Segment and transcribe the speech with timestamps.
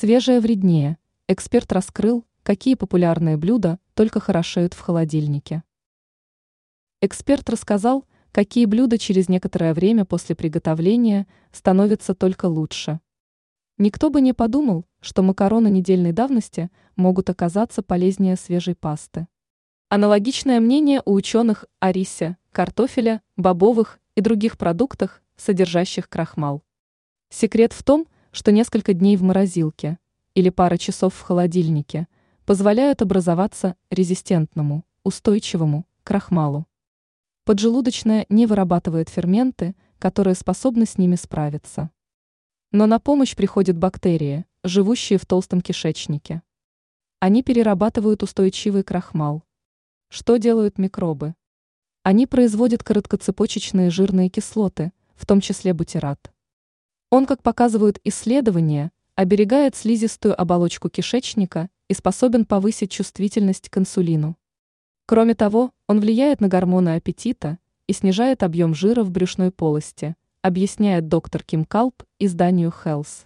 [0.00, 0.96] Свежее вреднее.
[1.26, 5.64] Эксперт раскрыл, какие популярные блюда только хорошеют в холодильнике.
[7.00, 13.00] Эксперт рассказал, какие блюда через некоторое время после приготовления становятся только лучше.
[13.76, 19.26] Никто бы не подумал, что макароны недельной давности могут оказаться полезнее свежей пасты.
[19.88, 26.62] Аналогичное мнение у ученых о рисе, картофеле, бобовых и других продуктах, содержащих крахмал.
[27.30, 28.17] Секрет в том, что
[28.52, 29.98] несколько дней в морозилке
[30.34, 32.08] или пара часов в холодильнике
[32.44, 36.66] позволяют образоваться резистентному, устойчивому крахмалу.
[37.44, 41.90] Поджелудочная не вырабатывает ферменты, которые способны с ними справиться.
[42.72, 46.42] Но на помощь приходят бактерии, живущие в толстом кишечнике.
[47.20, 49.42] Они перерабатывают устойчивый крахмал.
[50.08, 51.34] Что делают микробы?
[52.02, 56.32] Они производят короткоцепочечные жирные кислоты, в том числе бутират.
[57.10, 64.36] Он, как показывают исследования, оберегает слизистую оболочку кишечника и способен повысить чувствительность к инсулину.
[65.06, 71.08] Кроме того, он влияет на гормоны аппетита и снижает объем жира в брюшной полости, объясняет
[71.08, 73.24] доктор Ким Калп изданию Health.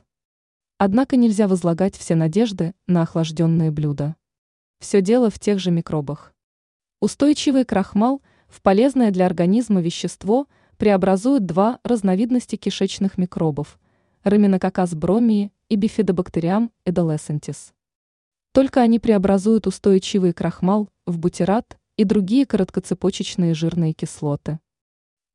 [0.79, 4.15] Однако нельзя возлагать все надежды на охлажденные блюда.
[4.79, 6.33] Все дело в тех же микробах.
[7.01, 10.47] Устойчивый крахмал в полезное для организма вещество
[10.83, 13.79] преобразует два разновидности кишечных микробов–
[14.25, 17.73] раминококаз бромии и бифидобактериам эдолесцентис.
[18.51, 24.59] Только они преобразуют устойчивый крахмал в бутират и другие короткоцепочечные жирные кислоты.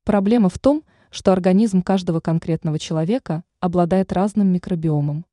[0.04, 5.24] Проблема в том, что организм каждого конкретного человека обладает разным микробиомом.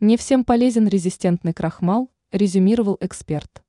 [0.00, 3.62] Не всем полезен резистентный крахмал, резюмировал эксперт.